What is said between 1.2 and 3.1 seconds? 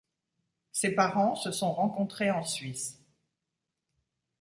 se sont rencontrés en Suisse.